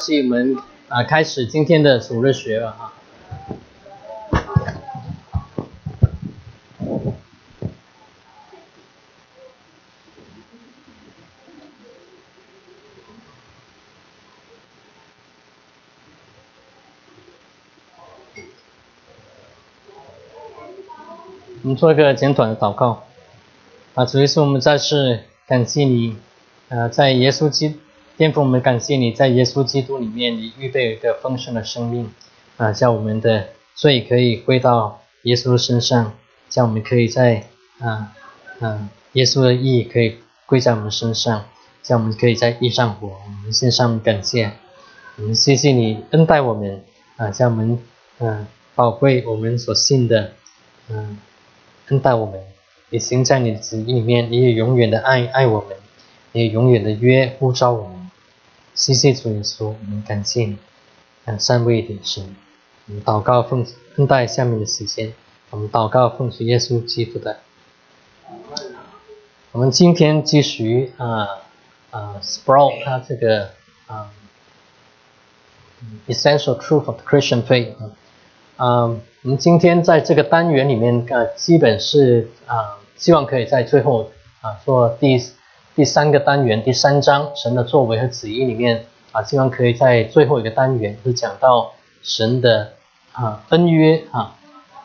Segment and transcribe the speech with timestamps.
[0.00, 0.56] 是我们
[0.88, 2.92] 啊开始今天的主日学了啊。
[21.62, 23.04] 我们做一个简短的祷告
[23.94, 26.16] 啊，主耶稣，我们再次感谢你，
[26.68, 27.78] 呃，在耶稣基
[28.16, 32.12] 天父我们感谢你在耶稣基督里面，你预备一个丰盛的生命
[32.56, 36.12] 啊，叫我们的罪可以归到耶稣身上，
[36.48, 37.44] 叫我们可以在
[37.80, 38.14] 啊
[38.60, 41.46] 啊耶稣的义可以归在我们身上，
[41.82, 43.08] 叫我们可以在地上活。
[43.08, 44.52] 我们献上感谢，
[45.16, 46.84] 我们谢谢你恩待我们
[47.16, 47.80] 啊，叫我们
[48.20, 50.32] 嗯宝贵我们所信的
[50.88, 51.18] 嗯。
[51.88, 52.40] 恩待我们，
[52.88, 55.76] 也行在你的旨意里面，你也永远的爱爱我们，
[56.32, 57.93] 也永远的约呼召我们。
[58.74, 60.58] 谢谢主耶稣，我们感谢你，
[61.24, 62.34] 感三位的神。
[62.88, 65.14] 我们祷告奉奉待下面的时间，
[65.50, 67.38] 我们祷告奉主耶稣基督的。
[69.52, 71.28] 我们今天继续啊
[71.92, 73.50] 啊，Sprout 他这个
[73.86, 74.10] 啊
[76.08, 77.76] ，Essential Truth of Christian Faith
[78.56, 78.96] 啊。
[79.22, 85.16] 我们今天在这个单元里面，啊，基本是啊，希望可以在最后啊做第
[85.74, 91.72] 第三个单元第三章神的作为和旨意里面啊，希望可以在最后一个单元是讲到
[92.02, 92.72] 神的
[93.12, 94.36] 啊恩约啊。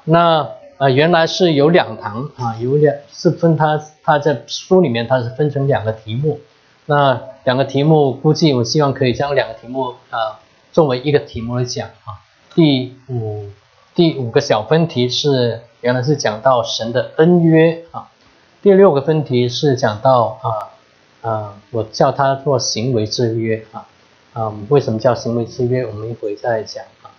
[0.04, 6.40] 那啊原来是有两堂啊，有两是分它它在书里面它是分成两个题目。
[6.86, 10.40] 那两个题目估计我希望可以将两个题目啊
[10.72, 12.22] 作为一个题目来讲啊。
[12.56, 13.50] 第五。
[13.96, 18.08] 第五个小分题是原来是讲到神的恩约啊，
[18.62, 20.69] 第六个分题是讲到啊
[21.22, 23.88] 啊，我叫它做行为制约啊
[24.34, 25.86] 啊，为什么叫行为制约？
[25.86, 27.12] 我们一会再讲啊。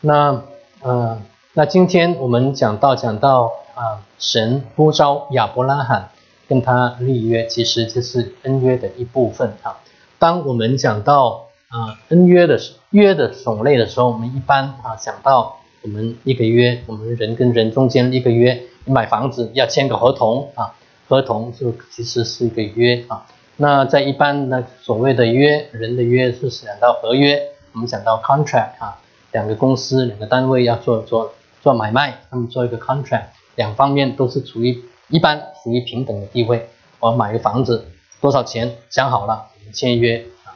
[0.00, 0.42] 那
[0.80, 1.20] 呃，
[1.54, 6.10] 那今天我们讲到讲到啊，神呼召亚伯拉罕
[6.48, 9.78] 跟他立约，其实就是恩约的一部分啊。
[10.18, 12.58] 当我们讲到啊恩约的
[12.90, 15.56] 约的种类的时候，我们一般啊讲到。
[15.82, 20.74] 我们一个约，我们人跟人中间一个约，买房子要签个合同啊，
[21.10, 23.26] 合同就其实是一个约啊。
[23.56, 28.96] 那在一般呢，所谓的约，人的约是想到合约，我们想到 contract 啊，
[29.32, 33.24] 两个公司、两个单位要做做做买卖，他们做一个 contract，
[33.56, 36.68] 两方面都是处于一般属于平等的地位。
[37.00, 37.86] 我买个房子
[38.20, 40.54] 多少钱，想好了，我们签约啊。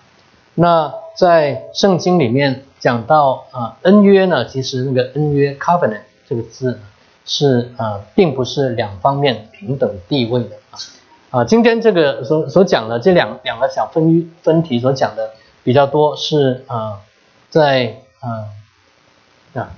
[0.55, 2.63] 那在圣经里面。
[2.85, 6.79] 讲到啊恩约呢，其实那个恩约 covenant 这个字
[7.25, 10.79] 是啊，并不是两方面平等地位的啊
[11.31, 15.31] 啊，今天这个所所讲的这两两个小分分题所讲的
[15.63, 17.01] 比较多是啊，
[17.51, 18.29] 在啊
[19.55, 19.75] 啊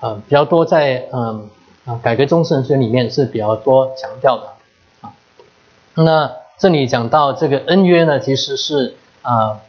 [0.00, 1.50] 啊比较多在嗯
[1.84, 4.52] 啊改革中圣学里面是比较多强调的
[5.00, 5.12] 啊，
[5.94, 9.60] 那这里讲到这个恩约呢，其实是啊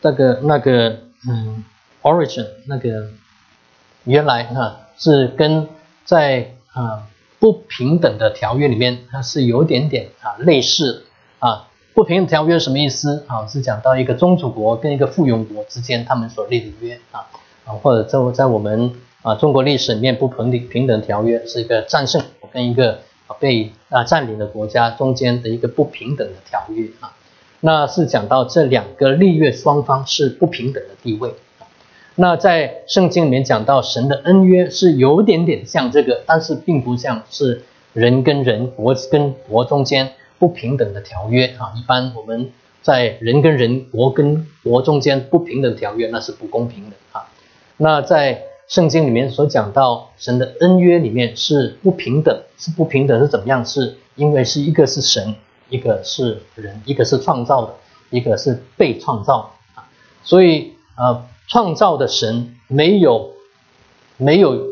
[0.00, 0.98] 这个那个
[1.28, 1.64] 嗯。
[2.00, 3.08] Origin 那个
[4.04, 5.68] 原来啊是跟
[6.04, 7.08] 在啊
[7.38, 11.04] 不平等的条约里面，它是有点点啊类似
[11.38, 13.46] 啊不平等条约什么意思啊？
[13.46, 17.26] 是讲到一个宗主国跟一个附庸国之间他们所立的约啊
[17.82, 18.92] 或者在在我们
[19.22, 23.00] 啊中国历史里面不平等平等条约是一个战胜跟一个
[23.38, 27.12] 被啊占领的国家中间的一个不平等的条约啊，
[27.60, 31.34] 那是讲到这两个立约双方是不平等的地位。
[32.20, 37.62] 那在圣经里面讲到神的恩约是有点点像这个，但是并不像是
[37.92, 41.72] 人跟人、国跟国中间不平等的条约啊。
[41.76, 42.50] 一般我们
[42.82, 47.30] 在人跟人、国跟国中间不平等条约，那是不公平的啊。
[47.76, 53.64] 那在圣经里面所讲到神的恩约里面是不平等，是不平等是怎么样？
[53.64, 55.36] 是因为是一个是神，
[55.68, 57.74] 一个是人，一个是创造的，
[58.10, 59.86] 一个是被创造啊。
[60.24, 61.24] 所以呃。
[61.48, 63.32] 创造的神没有
[64.16, 64.66] 没有，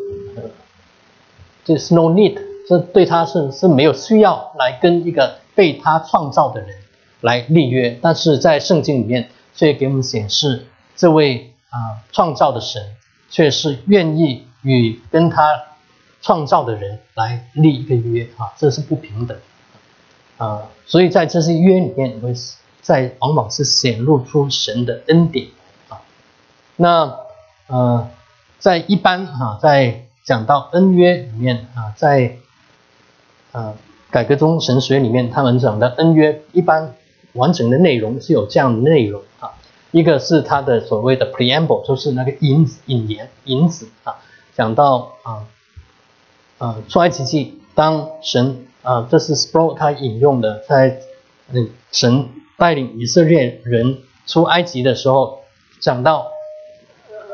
[1.64, 2.38] 这是 no need，
[2.68, 6.76] 这对他是是没有需要来跟一个被他创造的人
[7.22, 12.82] 来立约，但是在圣经里面却给我们显示，这位啊创造的神
[13.30, 15.62] 却是愿意与跟他
[16.20, 18.28] 创造的人来立一个约。
[18.36, 19.38] 啊，这是不平等。
[20.36, 22.34] 啊，所以在这些约里面，会
[22.82, 25.46] 在往往是显露出神的恩典。
[26.76, 27.18] 那
[27.68, 28.08] 呃，
[28.58, 32.36] 在一般哈，在讲到恩约里面啊，在
[33.52, 33.74] 呃
[34.10, 36.94] 改革中神学里面，他们讲的恩约一般
[37.32, 39.50] 完整的内容是有这样的内容啊。
[39.90, 44.16] 一个是它的所谓的 preamble，就是那个引引言引子啊，
[44.54, 45.44] 讲到啊
[46.58, 51.00] 啊出埃及记，当神啊，这是 Sproul 他引用的，在
[51.52, 55.40] 嗯神带领以色列人出埃及的时候，
[55.80, 56.26] 讲到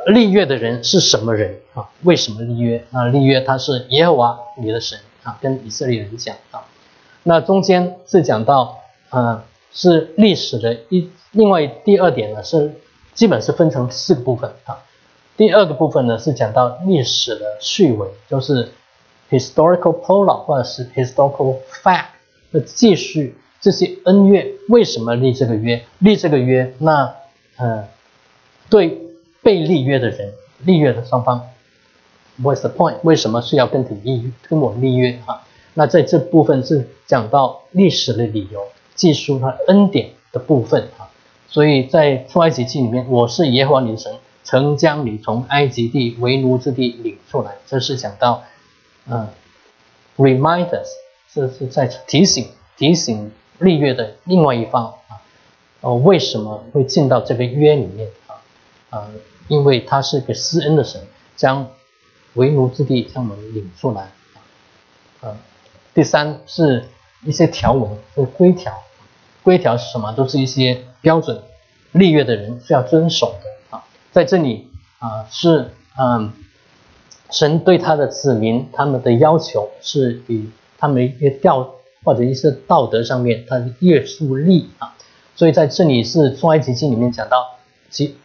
[0.06, 1.88] 立约的人是什么人啊？
[2.02, 2.84] 为什么立约？
[2.92, 6.64] 啊，立约他是耶和华你的神啊，跟以色列人讲啊。
[7.22, 8.78] 那中间是讲到
[9.10, 11.08] 啊，是历史的一。
[11.32, 12.74] 另外第二点呢是，
[13.14, 14.76] 基本是分成四个部分啊。
[15.34, 18.70] 第二个部分呢是讲到历史的序文，就是
[19.30, 22.06] historical prolog 或者是 historical fact
[22.52, 25.82] 的继续这些恩怨为什么立这个约？
[26.00, 27.14] 立这个约，那
[27.56, 27.88] 呃
[28.68, 28.98] 对
[29.42, 30.32] 被立约的人，
[30.64, 31.48] 立约的双方
[32.40, 32.96] ，what's the point？
[33.02, 35.42] 为什么是要跟你立跟我立约啊？
[35.74, 38.62] 那在这部分是讲到历史的理由，
[38.94, 41.08] 记述它恩典的部分啊。
[41.48, 47.56] 所以在出埃及记里面，我是耶和华女神，曾将你从埃及地为奴之地领出来。
[47.66, 48.42] 这是讲到，
[49.06, 49.28] 嗯
[50.16, 50.88] ，reminders，
[51.34, 52.46] 这是在提醒
[52.78, 55.20] 提醒立约的另外一方啊，
[55.80, 58.40] 哦，为什么会进到这个约里面啊？
[58.90, 59.08] 啊，
[59.52, 60.98] 因为他是个施恩的神，
[61.36, 61.68] 将
[62.32, 64.10] 为奴之地将我们领出来
[65.20, 65.36] 啊。
[65.92, 66.88] 第三是
[67.22, 68.72] 一些条文，是规条。
[69.42, 70.10] 规条是什么？
[70.12, 71.42] 都是一些标准，
[71.90, 73.84] 立约的人是要遵守的啊。
[74.10, 74.70] 在这里
[75.00, 75.68] 啊，是
[75.98, 76.32] 嗯，
[77.30, 84.94] 神对他的子民他们的要求是以他们一些调或者一些道德上面，他的约束力啊。
[85.36, 87.58] 所以在这里是出埃及记里面讲到，
[87.90, 88.16] 其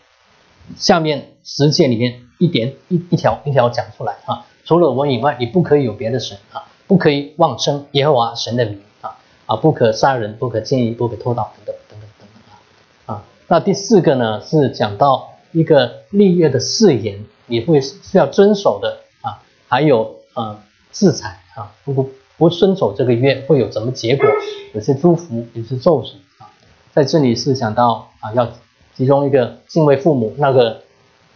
[0.78, 4.46] 下面十诫里面一点一一条一条讲出来啊。
[4.66, 8.82] 除了我以外，你不可以有别的神啊，不可以妄称耶和华神的名。
[9.00, 9.16] 啊，
[9.46, 13.24] 啊不可杀人，不可奸淫，不可偷盗，等等等等等等啊啊。
[13.48, 19.42] 那第四个呢，是讲到一个立约的誓言，你会是要遵守的啊。
[19.70, 20.60] 还有啊，
[20.92, 22.06] 制裁啊，如果
[22.38, 24.28] 不遵守这个约，会有什么结果？
[24.74, 26.52] 有些祝福，有些咒诅啊。
[26.94, 28.52] 在这里是讲到啊，要
[28.98, 30.82] 其中一个敬畏父母，那个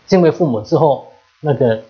[0.05, 1.07] 敬畏父母之后，
[1.39, 1.83] 那个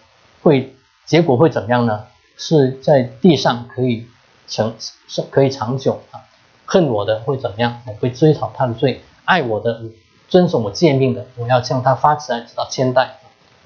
[0.43, 0.75] 会
[1.07, 2.03] 结果会怎么样呢？
[2.37, 4.05] 是在地上可以。
[4.47, 4.73] 成
[5.07, 6.27] 是可以长久啊，
[6.65, 7.83] 恨我的会怎么样？
[7.87, 9.83] 我会追讨他的罪；爱我的，
[10.27, 13.19] 遵守我诫命的，我要向他发起来，直到千代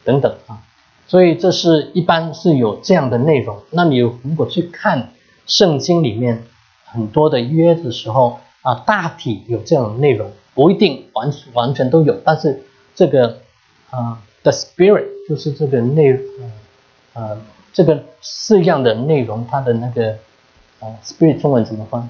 [0.04, 0.62] 等等啊。
[1.08, 3.64] 所以这是一般是有这样的内容。
[3.72, 5.14] 那你如果去看
[5.48, 6.44] 圣经里面
[6.86, 12.64] 很多的约的时候啊，大体有这样的内容，不一定完完全都有，但是
[12.96, 13.38] 这个
[13.92, 16.20] 啊，the spirit 就是这个内
[17.14, 17.38] 呃
[17.72, 20.12] 这个四样的内容，它的那个
[20.80, 20.98] 啊。
[21.04, 22.10] spirit 中文怎么翻？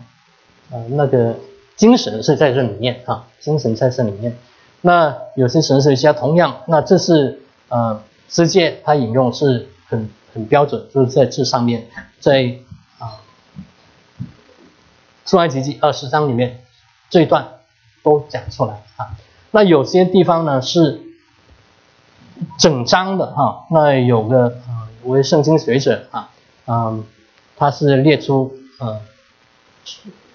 [0.72, 1.36] 呃，那个
[1.76, 4.38] 精神是在这里面啊，精神在这里面。
[4.82, 7.40] 那有些神学家同样，那这是
[7.70, 11.88] 呃，世界他引用是很很标准，就是在这上面，
[12.20, 12.56] 在
[13.00, 13.22] 啊，
[15.26, 16.64] 出埃及记二十章里面
[17.10, 17.48] 这一段
[18.06, 19.18] 都讲出来啊。
[19.52, 21.02] 那有些地方呢是
[22.58, 26.30] 整章的哈，那有个啊，我圣经学者啊，
[26.68, 27.04] 嗯。
[27.58, 29.00] 他是列出，呃，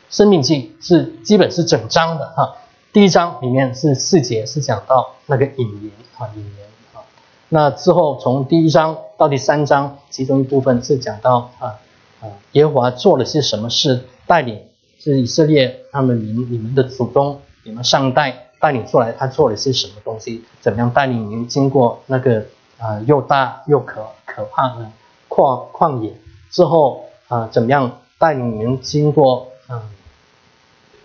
[0.08, 2.56] 生命记是基本是整章的哈。
[2.94, 7.04] 第一章里面是四节，是讲到那个引言啊，引言啊。
[7.50, 11.76] 那之后从第一章到第三章，其中一部分是讲到啊
[12.22, 14.58] 啊，耶和华做了些什么事，带领
[14.98, 20.44] 是以色列他们民你们的祖宗，你们上代带领出来，他做了些什么东西？
[20.60, 22.44] 怎么样带领您经过那个
[22.78, 24.90] 啊又大又可可怕的
[25.28, 26.12] 旷旷野
[26.50, 27.04] 之后？
[27.28, 29.80] 啊，怎么样带领你们经过嗯，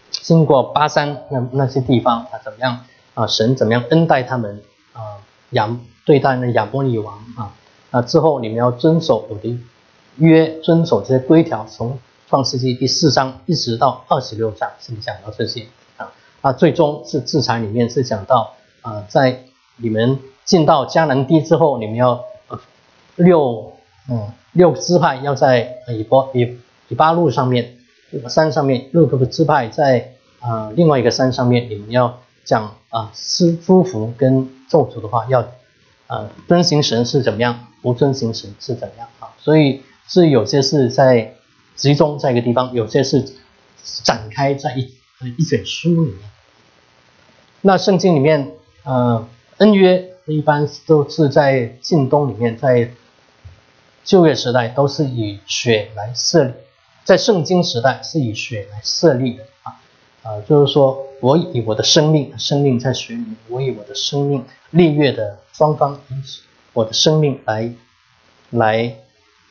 [0.09, 2.41] 经过巴山那那些地方啊？
[2.43, 2.79] 怎么样
[3.13, 3.27] 啊？
[3.27, 5.21] 神怎么样恩待他们啊？
[5.51, 5.69] 亚
[6.03, 7.53] 对待那亚波尼王啊？
[7.91, 9.55] 啊之后你们要遵守我的
[10.17, 15.67] 约，遵守这些规条，从创世纪第四章一直到二十六章是不是讲到这些
[16.45, 16.49] 啊。
[16.49, 19.45] 啊，最终是制裁里面是讲到啊，在
[19.77, 22.23] 你们进到迦南地之后，你们要
[23.15, 23.73] 六
[24.09, 24.31] 嗯。
[24.55, 27.75] 六个支派要在以波以以巴路上面
[28.29, 35.45] 山上面，六个支派在啊另外一个山上面，你们要讲啊施诸福跟咒诅的话，要
[36.07, 39.27] 啊遵行神是怎么样，不遵行神是怎么样啊？
[39.39, 41.33] 所以是有些是在
[41.75, 43.33] 集中在一个地方，有些是
[44.05, 44.89] 展开在一
[45.37, 46.19] 一卷书里面。
[47.67, 48.51] 那圣经里面
[48.83, 52.91] 呃恩约一般都是在近东里面在。
[54.03, 56.53] 旧约时代都是以血来设立，
[57.03, 59.81] 在圣经时代是以血来设立的啊
[60.21, 65.99] 啊，就是说我以我的生命，生命在水里面，我以我的生命立约的双方，
[66.73, 67.73] 我的生命来
[68.51, 68.95] 来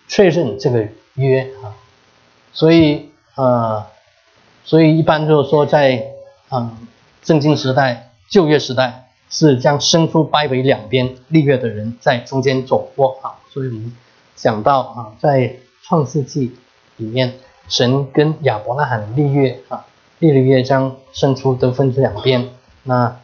[0.06, 1.74] 确认这个约啊。
[2.52, 3.90] 所以啊，
[4.64, 6.00] 所以一般就是说，在
[6.52, 6.78] 嗯
[7.24, 13.40] 圣经时代、旧约时代，是将生出掰为两边立约的人在中间走过啊。
[13.50, 13.96] 所以我们
[14.36, 16.54] 讲到啊，在创世纪
[16.98, 17.34] 里面，
[17.66, 19.86] 神跟亚伯拉罕立约啊。
[20.20, 22.48] 立了约，将生出都分成两边。
[22.84, 23.20] 那，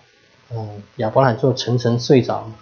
[0.50, 2.52] 嗯，亚伯拉罕就沉沉睡着了。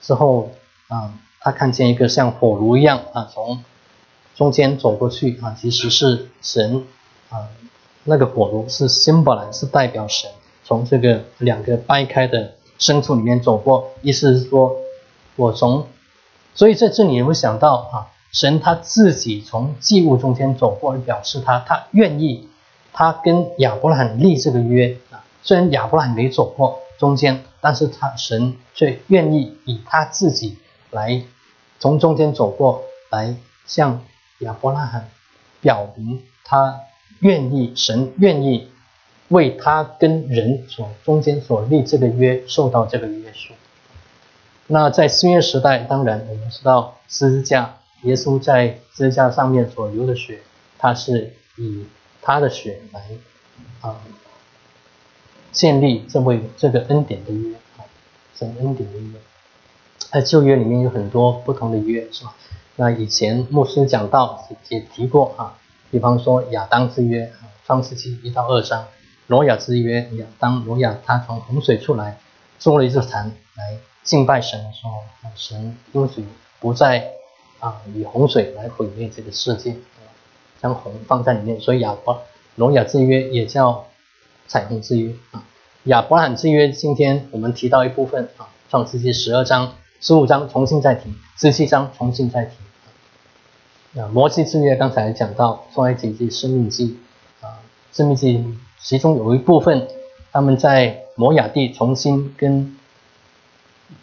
[0.00, 0.50] 之后，
[0.88, 3.62] 啊，他看见一个像火炉一样啊，从
[4.34, 6.84] 中间走过去啊，其实是神
[7.30, 7.48] 啊，
[8.04, 10.30] 那个火炉是 symbol，是代表神
[10.64, 13.90] 从这个两个掰开的牲畜里面走过。
[14.02, 14.76] 意思是说，
[15.36, 15.86] 我从，
[16.54, 22.48] 所以在这里你会想到啊，神他自己从祭物中间走过，表示他他愿意。
[22.94, 30.58] 他跟亚伯拉罕立这个约啊，虽然亚伯拉罕没走过中间，但是他神却愿意以他自己
[30.90, 31.22] 来
[31.78, 34.04] 从中间走过来向
[34.40, 35.08] 亚伯拉罕
[35.62, 36.80] 表明他
[37.20, 38.68] 愿意，神愿意
[39.32, 43.52] 为他跟人所中间所立这个约受到这个约束。
[44.68, 50.38] 那在新约时代，当然我们知道十字架，耶稣在十字架上面所流的血，
[50.78, 51.84] 他是以。
[52.24, 53.02] 他的血来
[53.80, 53.96] 啊，
[55.50, 57.82] 建立这位这个恩典的约啊，
[58.32, 59.18] 神恩典的约。
[60.12, 62.32] 在旧约里面有很多不同的约，是吧？
[62.76, 65.58] 那以前牧师讲到也提过啊，
[65.90, 68.84] 比方说亚当之约啊，创世纪一到二章；
[69.26, 72.18] 挪亚之约，当挪亚他从洪水出来，
[72.58, 74.92] 做了一座坛来敬拜神，的时候，
[75.34, 76.24] 神应许
[76.60, 77.12] 不再
[77.60, 79.76] 啊以洪水来毁灭这个世界。
[80.60, 82.22] 将红放在里面，所以亚伯
[82.54, 83.88] 挪亚之约也叫
[84.46, 85.42] 彩虹之约啊。
[85.84, 94.00] 亚伯罕之约，今天我们提到一部分啊，创世纪十二章、十五章重新再提，十七章重新再提。
[94.00, 97.00] 啊，摩西之约刚才讲到创埃及记、生命记
[97.40, 97.58] 啊，
[97.92, 98.46] 生命记
[98.82, 99.88] 其中有一部分，
[100.32, 102.76] 他们在摩亚地重新跟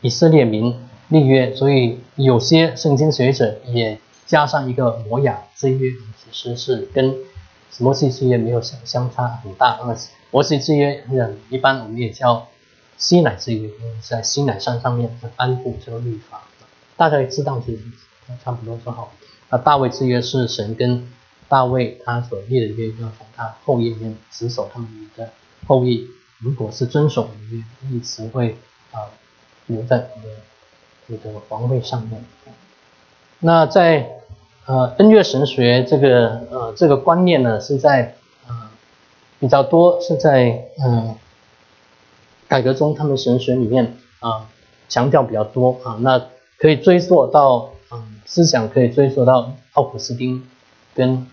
[0.01, 0.75] 以色列民
[1.09, 5.91] 立约，所以有些圣经学者也加上一个摩亚之约。
[6.31, 7.15] 其实是跟
[7.79, 9.79] 摩西之约没有相相差很大。
[9.83, 9.95] 那
[10.29, 11.03] 摩西之约，
[11.49, 12.47] 一般我们也叫
[12.97, 16.43] 西乃之约，因为在西乃山上面颁布这个律法，
[16.95, 17.81] 大家也知道其实
[18.43, 19.11] 差不多就好。
[19.49, 21.11] 那大卫之约是神跟
[21.49, 24.87] 大卫他所立的约，要从他后裔里面持守他们
[25.17, 25.29] 的
[25.67, 26.07] 后裔，
[26.39, 28.55] 如果是遵守的约，一直会
[28.91, 29.11] 啊
[29.65, 30.29] 留在你的
[31.07, 32.23] 你的皇位上面。
[33.39, 34.15] 那在
[34.65, 38.15] 呃，恩乐神学这个呃这个观念呢，是在
[38.47, 38.69] 呃
[39.39, 41.15] 比较多是在嗯
[42.47, 44.47] 改革中他们神学里面啊
[44.87, 46.23] 强调比较多啊，那
[46.59, 50.47] 可以追溯到嗯思想可以追溯到奥古斯丁
[50.93, 51.25] 跟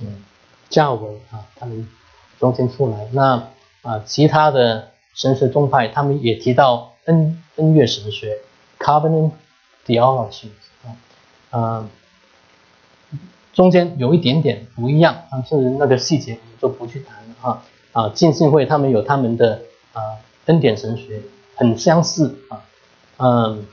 [0.00, 0.24] 嗯
[0.68, 1.88] 加尔文啊他们
[2.38, 3.48] 中间出来，那
[3.82, 8.38] 啊其他的神学宗派他们也提到恩恩乐神学
[8.78, 9.32] Covenant
[9.86, 10.48] Theology
[10.84, 10.88] 啊
[11.50, 11.88] 啊。
[13.52, 17.62] 中间有一点点不一样，但是那个细节我们就不去谈了哈。
[17.92, 21.20] 啊，浸信会他们有他们的啊恩典神学，
[21.56, 22.62] 很相似啊。
[23.16, 23.66] 嗯，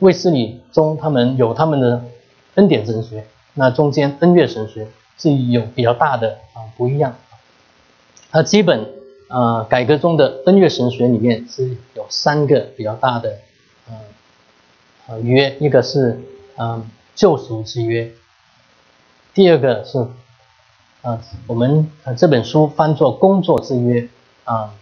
[0.00, 2.04] 卫斯理中他们有他们的
[2.56, 3.26] 恩典神学，
[3.56, 4.86] 那中间恩乐神学
[5.18, 7.16] 是有比较大的啊不一样。
[8.30, 8.86] 那基本
[9.28, 13.38] 啊改革中的恩乐神学里面是有三个比较大的
[13.88, 13.98] 啊
[15.08, 16.20] 啊约，一个是
[16.56, 16.88] 嗯。
[17.16, 18.12] 救赎之约，
[19.32, 20.06] 第二个是
[21.00, 24.06] 啊，我们啊这本书翻作工作之约
[24.44, 24.74] 啊，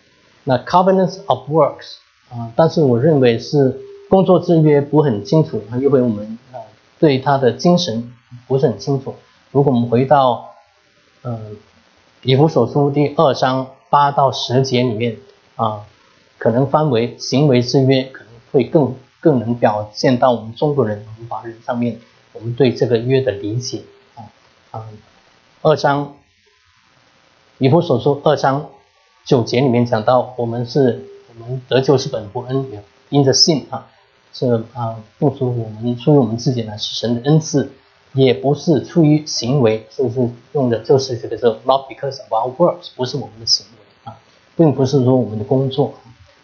[0.42, 6.58] 那 covenants of works 啊，但是我认为是工作之约不很清楚，因为我们啊
[6.98, 8.12] 对它的精神
[8.46, 9.14] 不是很清楚。
[9.50, 10.54] 如果我们回到
[11.22, 11.56] 嗯
[12.22, 15.16] 以弗所书第二章八到十节里面
[15.56, 15.86] 啊，
[16.38, 21.98] 可能翻为行为之约，可能会更更能表现到我们中国人、我们华人上面。
[22.36, 23.84] 我们对这个约的理解
[24.16, 24.26] 啊
[24.72, 24.88] 啊，
[25.62, 26.14] 二章
[27.58, 28.70] 以弗所说二章
[29.24, 32.66] 九节里面讲到，我们是我们得救是本乎恩，
[33.08, 33.86] 因着信啊，
[34.32, 37.70] 是啊不出我们出于我们自己呢，是神的恩赐，
[38.14, 44.16] 也不是出于行为，是不是用的就是这个叫 not because of our works，不是我们的行为啊，
[44.56, 45.92] 并不是说我们的工作，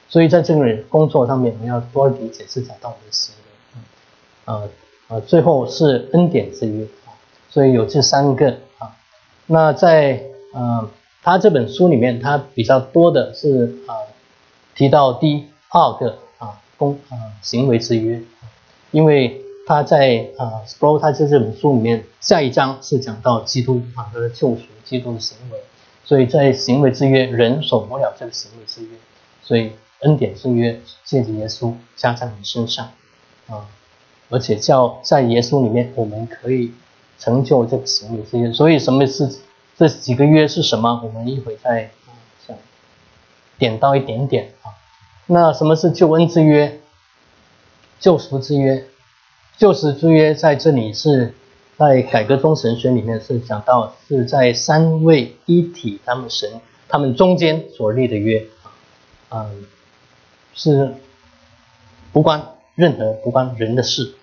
[0.09, 4.69] 所以在这个工作上面，我们要多理解是讲到我们的行为啊。
[5.09, 7.11] 啊，最后是恩典之约啊，
[7.49, 8.49] 所以有这三个
[8.79, 8.95] 啊。
[9.47, 10.23] 那在
[10.53, 10.89] 呃
[11.23, 13.95] 他这本书里面，他比较多的是啊
[14.77, 18.23] 提到第二个啊公啊行为之约，
[18.93, 25.59] 因为他在啊 s p r o 他在这本书里面下一章是讲到基督啊他的救赎，基督的行为，
[26.05, 28.89] 所以在行为之约人守不了这个行为之约，
[29.43, 32.91] 所以恩典之约借着耶稣加在你身上
[33.49, 33.69] 啊，
[34.29, 36.73] 而且叫在耶稣里面我们可以
[37.19, 39.29] 成就这个行为之约，所以什么是？
[39.77, 41.01] 这几个约是什么？
[41.03, 41.91] 我们一会再
[42.47, 42.55] 想
[43.57, 44.77] 点到一点点啊。
[45.25, 46.79] 那什么是救恩之约？
[47.99, 48.85] 救赎之约？
[49.61, 51.35] 救赎之约在这里是
[51.77, 58.47] 在改革中神学里面是讲到是在三位一体他们神他们中间所立的约
[59.29, 59.51] 啊，
[60.55, 60.95] 是
[62.11, 64.15] 不关任何不关人的事，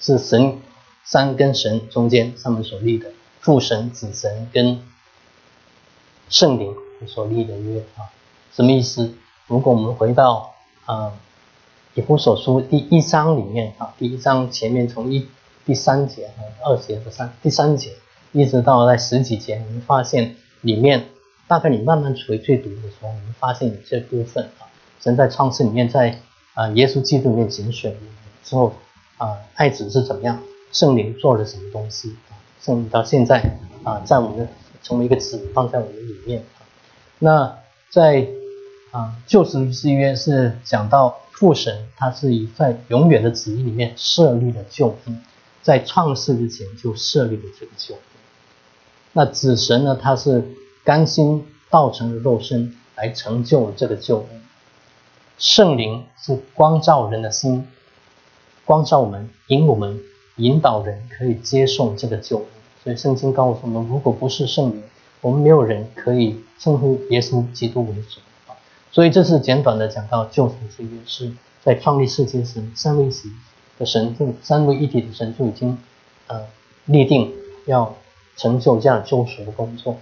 [0.00, 0.58] 是神
[1.04, 3.10] 三跟神中间他们所立的。
[3.40, 4.80] 父神、子神跟
[6.30, 6.74] 圣灵
[7.06, 8.08] 所立的约啊，
[8.54, 9.12] 什么意思？
[9.46, 10.54] 如果我们回到
[10.86, 11.12] 啊
[11.96, 15.28] 以弗所书第一章里面啊，第一章前面从一
[15.64, 16.28] 第三节、
[16.64, 17.92] 二节和三第三节，
[18.32, 21.04] 一直到在十几节，你们发现里面
[21.46, 24.66] 大概你慢慢回去读的时候，你们发现有这部分啊，
[25.00, 26.18] 神在创世里面，在
[26.54, 27.96] 啊耶稣基督里面拣选
[28.42, 28.72] 之后
[29.18, 32.16] 啊，爱子是怎么样，圣灵做了什么东西？
[32.60, 33.40] 圣灵到现在
[33.84, 34.48] 啊，在我们
[34.82, 36.42] 成为一个子放在我们里面。
[37.20, 37.56] 那
[37.88, 38.26] 在
[38.90, 45.20] 啊旧时之约是讲到父神，他是以在永远的旨意里面设立了救恩，
[45.62, 48.02] 在创世之前就设立了这个救恩。
[49.12, 50.44] 那子神呢，他是
[50.84, 54.42] 甘心道成了肉身来成就这个救恩。
[55.36, 57.66] 圣灵是光照人的心，
[58.64, 60.00] 光照我们，引我们，
[60.36, 62.46] 引导人可以接受这个救恩。
[62.84, 64.82] 所以圣经告诉我们，如果不是圣灵，
[65.20, 68.20] 我们没有人可以称呼耶稣基督为主。
[68.94, 71.32] 所以这是简短的讲到救赎之约，是
[71.64, 73.32] 在创立世界时，三位一体
[73.76, 75.76] 的神就三位一体的神就已经
[76.28, 76.42] 呃
[76.84, 77.34] 立定
[77.66, 77.96] 要
[78.36, 79.96] 成就这样救赎的工作。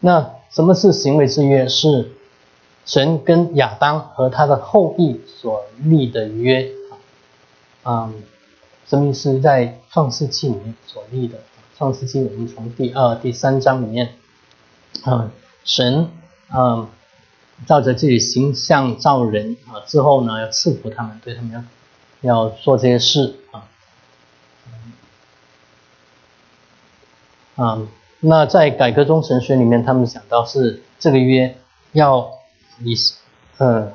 [0.00, 1.68] 那什么是行为之约？
[1.68, 2.10] 是
[2.84, 6.72] 神跟亚当和他的后裔所立的约
[7.84, 8.22] 啊，嗯。
[8.88, 9.38] 什么意思？
[9.38, 11.38] 在创世纪里面所立的
[11.78, 14.14] 创世纪，我们从第二、第三章里面，
[15.06, 15.30] 嗯，
[15.62, 16.08] 神
[16.52, 16.88] 嗯，
[17.66, 21.62] 照着自己形象造人啊，之后呢，要赐福他们，对他们要
[22.22, 23.68] 要做这些事啊，
[27.56, 27.82] 啊，
[28.20, 31.56] 那在改革中神学里面，他们讲到是这个约
[31.92, 32.30] 要
[32.82, 32.94] 以
[33.58, 33.92] 呃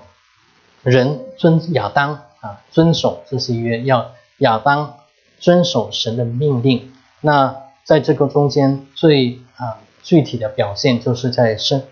[0.84, 4.12] 人遵亚当啊遵守这些约要。
[4.40, 4.98] 亚当
[5.40, 11.84] 遵守神的命令，那在这个中间最啊具体的表现，就是在生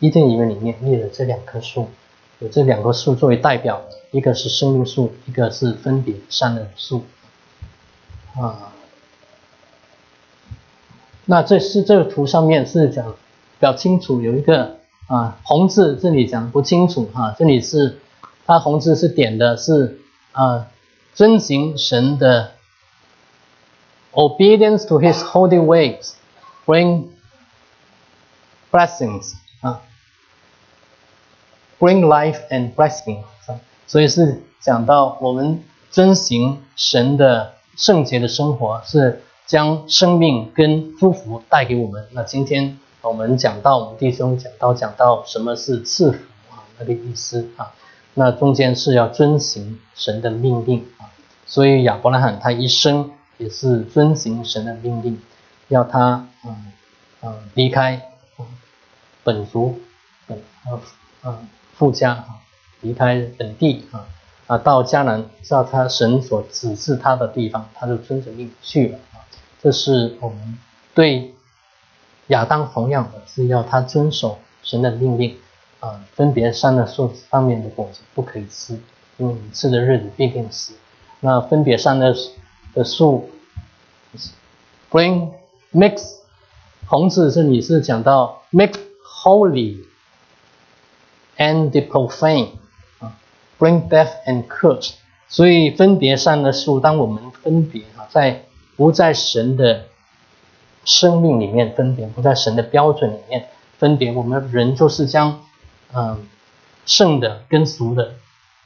[0.00, 1.88] 伊甸园里面立了这两棵树，
[2.40, 7.04] 有这两棵树作为代表，一个是生命树，一个是分别善恶树
[8.34, 8.72] 啊。
[11.26, 13.16] 那这是这个图上面是讲比
[13.60, 18.00] 较清楚，有一个啊红字，这里讲不清楚哈，这里是
[18.44, 20.00] 它红字是点的是
[20.32, 20.66] 啊。
[21.12, 22.52] 遵行神的
[24.12, 26.14] obedience to His holy ways
[26.64, 27.08] bring
[28.70, 29.34] blessings
[31.80, 33.24] ，bring life and blessing，
[33.88, 42.06] 所以是讲到我们遵行神的圣洁的生活，是将生命跟祝福带给我们。
[42.12, 46.18] 那今天我们讲到我们弟兄讲到讲到什么是赐福
[46.50, 47.72] 啊，那个意思啊，
[48.14, 51.10] 那中间是要遵行神的命令啊。
[51.46, 55.20] 所以亚伯拉罕他一生也是遵行神的命令，
[55.66, 56.72] 要他嗯
[57.22, 58.00] 嗯离开
[59.24, 59.80] 本族
[60.28, 60.80] 本呃
[61.24, 61.48] 嗯
[61.80, 62.26] 富家啊，
[62.82, 64.04] 离开本地啊
[64.46, 69.24] 啊到迦南，到他神所指示他的地方，他就遵着命去了啊。
[69.62, 70.58] 这是我们
[70.94, 71.34] 对
[72.26, 75.38] 亚当同样的是要他遵守神的命令
[75.78, 78.78] 啊，分别善的树上面的果子不可以吃，
[79.16, 80.74] 因为你吃的日子必定死。
[81.20, 82.14] 那分别上的
[82.74, 83.30] 的树
[84.90, 85.30] ，bring
[85.72, 86.18] mix，
[86.86, 89.78] 红字是你是讲到 make holy
[91.40, 92.50] and the profane
[92.98, 93.16] 啊
[93.58, 94.92] ，bring death and curse，
[95.26, 98.44] 所以分别上的树，当我们分别啊，在
[98.76, 99.86] 不在神的
[100.84, 103.48] 生命里面分别，不在神的标准里面
[103.78, 105.40] 分别，我们人就是将
[105.94, 106.26] 嗯
[106.84, 108.12] 圣的跟俗的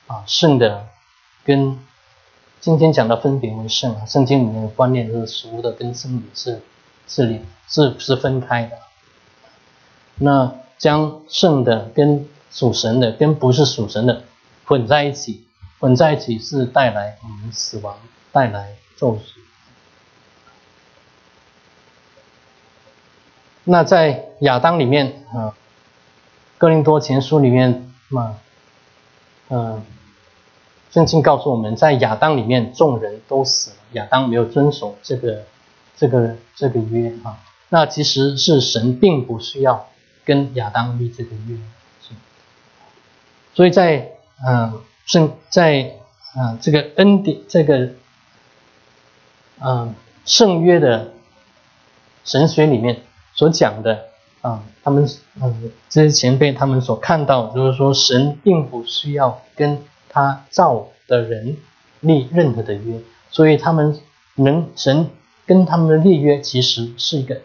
[0.08, 0.88] 啊，圣的
[1.44, 1.78] 跟
[2.60, 6.60] 今天讲到分别为圣啊，圣经里面的观念是俗的跟圣的是
[7.06, 8.78] 是是是分开的。
[10.16, 14.22] 那将圣的跟属神的跟不是属神的
[14.64, 15.44] 混在一起，
[15.80, 17.98] 混在一起是带来我们死亡，
[18.30, 19.20] 带来咒诅。
[23.64, 25.50] 那在亚当里面啊，
[26.56, 28.38] 《哥林多前书》里面嘛，
[29.48, 29.82] 嗯，
[30.92, 35.44] 圣经告诉我们在亚当里面众人都死了，亚当没有遵守这个
[35.96, 37.40] 这个这个约啊。
[37.70, 39.88] 那其实是神并不需要
[40.24, 41.58] 跟亚当立这个约，
[43.54, 44.10] 所以在
[44.46, 45.94] 嗯圣在
[46.36, 47.90] 嗯这个恩典这个
[49.60, 51.12] 嗯圣约的
[52.24, 53.02] 神学里面
[53.34, 54.04] 所讲的
[54.42, 55.08] 啊，他们
[55.40, 61.56] 嗯这些前辈他们所看到就是说神并不需要跟他造的人
[62.00, 63.98] 立任何的约，所以他们
[64.34, 65.08] 能神
[65.46, 67.40] 跟他们的立约其实是一个。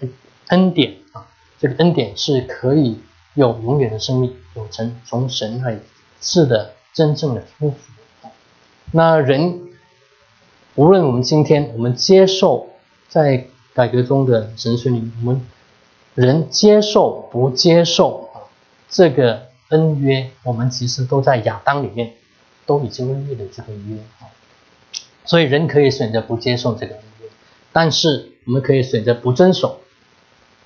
[0.49, 1.27] 恩典啊，
[1.59, 2.99] 这个恩典是可以
[3.35, 5.77] 有永远的生命，有成从神来
[6.21, 7.77] 是的真正的祝福。
[8.91, 9.69] 那人
[10.75, 12.69] 无论我们今天我们接受
[13.07, 15.41] 在改革中的神学里，我们
[16.15, 18.49] 人接受不接受啊
[18.89, 22.13] 这个恩约，我们其实都在亚当里面
[22.65, 24.27] 都已经立了这个约啊，
[25.25, 27.27] 所以人可以选择不接受这个恩约，
[27.71, 29.79] 但是我们可以选择不遵守。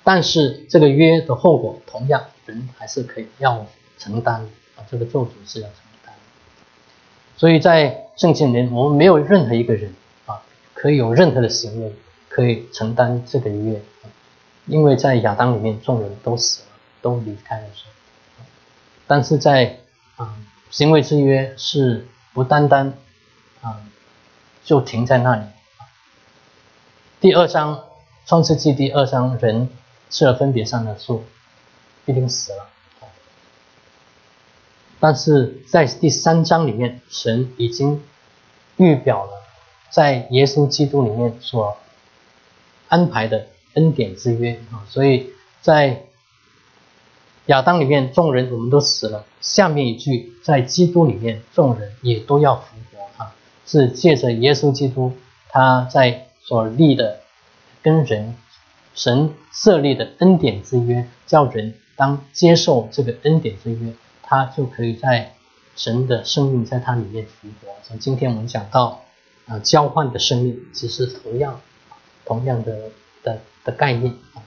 [0.02, 3.66] 但是这个约的后果，同样人还是可以要
[3.98, 6.20] 承担的啊，这个咒诅是要承担的。
[7.36, 9.94] 所以在圣经里面，我们没有任何一个人
[10.26, 10.42] 啊，
[10.74, 11.92] 可以有任何的行为
[12.28, 13.82] 可以承担这个约，
[14.66, 16.68] 因为在亚当里面，众人都死了，
[17.00, 17.86] 都离开了神。
[19.06, 19.78] 但是在
[20.16, 20.36] 啊，
[20.70, 22.94] 行为之约是不单单
[23.60, 23.80] 啊，
[24.64, 25.42] 就停在那里。
[27.20, 27.84] 第二章
[28.26, 29.68] 创世纪第二章人。
[30.10, 31.24] 吃了分别上的树，
[32.04, 32.68] 必定死了。
[35.00, 38.02] 但是在第三章里面，神已经
[38.76, 39.30] 预表了
[39.90, 41.76] 在耶稣基督里面所
[42.88, 44.84] 安排的恩典之约啊。
[44.88, 45.30] 所以
[45.60, 46.04] 在
[47.46, 49.24] 亚当里面，众人我们都死了。
[49.40, 53.34] 下面一句，在基督里面，众人也都要复活啊，
[53.66, 55.12] 是借着耶稣基督
[55.48, 57.20] 他在所立的
[57.82, 58.36] 跟人。
[58.96, 63.92] 神设立的恩典之约，叫人当接受这个恩典之约，
[64.26, 65.32] 他就可以在
[65.76, 67.72] 神的生命在他里面复活。
[67.88, 69.02] 像今天我们讲到
[69.46, 71.60] 啊，交换的生命，其实同样
[72.24, 72.90] 同样的
[73.22, 74.42] 的的概念啊。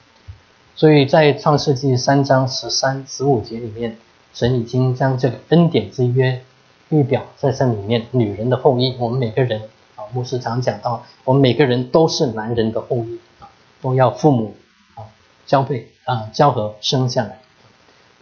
[0.75, 3.97] 所以在创世纪三章十三、十五节里面，
[4.33, 6.43] 神已经将这个恩典之约
[6.89, 8.05] 预表在这里面。
[8.11, 9.61] 女人的后裔，我们每个人
[9.95, 13.49] 啊，牧师常讲到，我们每个人都是男人的后裔啊。
[13.79, 14.55] 都要父母
[14.95, 15.05] 啊
[15.45, 17.39] 交配啊交合生下来，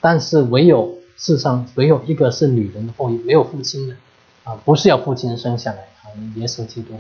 [0.02, 3.96] 但是唯有世上唯有一个是女人的后裔，没有父亲的
[4.44, 7.00] 啊，不是要父亲生下来啊，耶稣基督，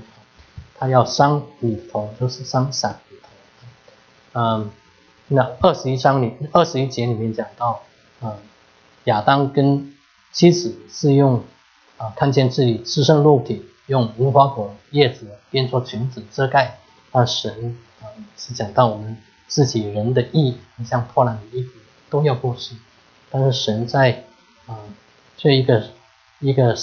[0.77, 3.29] 他要伤骨头，就是伤散女头。
[4.33, 4.71] 嗯，
[5.27, 7.81] 那二十一章里二十一节里面讲到，
[8.21, 8.37] 嗯，
[9.05, 9.93] 亚当跟
[10.31, 11.43] 妻子是用
[11.97, 16.79] 啊看见自己自身肉体，用无花果叶子编做裙子遮盖，
[17.11, 18.07] 那神啊。
[18.37, 21.71] 是讲到我们自己人的意，像破烂的衣服
[22.09, 22.75] 都要过世，
[23.29, 24.23] 但是神在
[24.65, 24.79] 啊
[25.37, 25.87] 这一个
[26.39, 26.75] 一个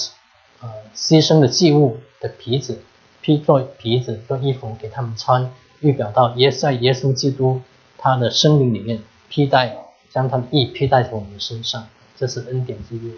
[0.61, 2.83] 呃牺牲的祭物的皮子
[3.21, 5.51] 披做皮子做衣服给他们穿，
[5.81, 7.61] 预表到耶在耶稣基督
[7.99, 9.77] 他的生命里面披戴
[10.11, 13.13] 将他的意披戴在我们身上，这是恩典之约。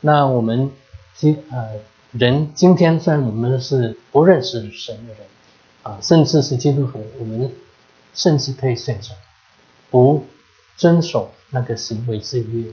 [0.00, 0.70] 那我们
[1.14, 1.70] 今呃
[2.12, 5.22] 人今天虽然我们是不认识神的人。
[5.82, 7.48] 啊，甚至是基督徒，我们
[8.12, 9.10] 甚至可以选择
[9.88, 10.26] 不
[10.76, 12.70] 遵守那个行为之约，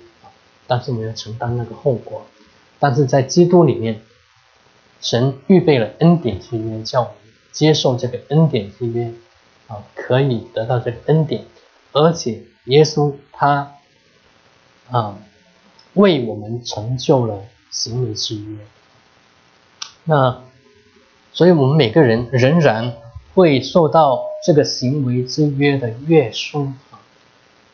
[0.68, 2.26] 但是没有承担那个后果。
[2.80, 4.02] 但是在基督里面，
[5.02, 7.16] 神预备了恩典之约，叫我们
[7.52, 9.12] 接受这个恩典之约
[9.68, 11.46] 啊，可以得到这个恩典，
[11.92, 13.74] 而且耶稣他
[14.90, 15.18] 啊
[15.94, 18.58] 为我们成就了行为之约。
[20.04, 20.44] 那
[21.32, 22.94] 所以我们每个人仍然。
[23.36, 26.72] 会受到这个行为之约的约束，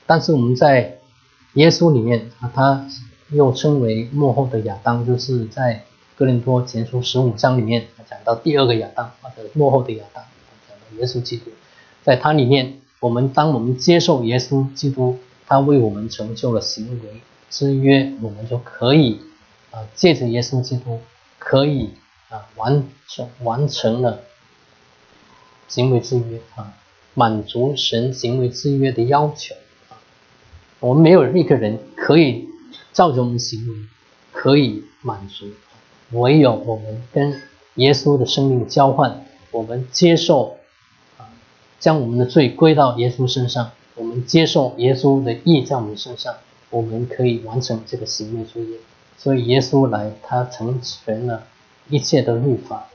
[0.09, 0.97] 但是我们在
[1.53, 2.87] 耶稣里面啊，他
[3.29, 5.83] 又称为幕后的亚当，就是在
[6.15, 10.23] 哥林多前书十五章里面讲到第二个亚当或者幕后的亚当，
[10.67, 11.51] 讲到耶稣基督，
[12.01, 19.21] 在他里面，我们当我们接受耶稣基督，他为我们成就了行为之约，我们就可以
[19.69, 21.01] 啊，借着耶稣基督，
[21.37, 21.91] 可以
[22.29, 24.21] 啊完成完成了。
[25.67, 26.73] 行为制约啊，
[27.13, 29.53] 满足神行为制约的要求，
[30.79, 32.47] 我们没有一个人可以
[32.93, 33.75] 照着我们行为
[34.31, 35.47] 可以满足，
[36.11, 37.41] 唯有我们跟
[37.75, 40.57] 耶稣的生命交换，我们接受
[41.17, 41.27] 啊，
[41.79, 46.35] 将我们的罪归到耶稣身上，我们接受耶稣的义在我们身上，
[46.69, 48.77] 我们可以完成这个行为作业。
[49.17, 51.43] 所以耶稣来，他成全了
[51.89, 52.87] 一切的律法，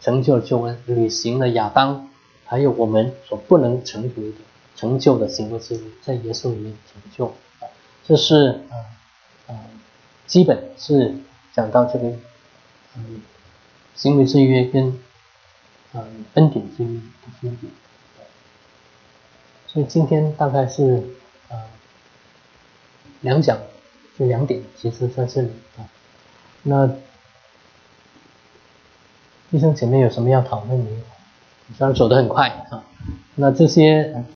[0.00, 2.08] 成就了救恩，履行了亚当
[2.44, 4.32] 还有我们所不能成就的
[4.76, 7.26] 成就的行为之路，在耶稣里面成就
[7.60, 7.68] 啊，
[8.04, 8.74] 这是啊
[9.48, 9.54] 啊，
[10.26, 11.14] 基本是
[11.54, 12.08] 讲到这个
[12.96, 13.22] 嗯
[13.94, 14.98] 行为制约跟
[15.94, 17.70] 嗯恩典之约的分别，
[19.66, 21.02] 所以今天大概是
[21.48, 21.56] 啊
[23.20, 23.58] 两讲。
[24.18, 25.88] 就两点，其实在这里啊。
[26.64, 26.86] 那
[29.50, 30.90] 医生前面有什么要讨论的？
[31.78, 32.84] 虽然走得很快啊，
[33.36, 34.22] 那这些。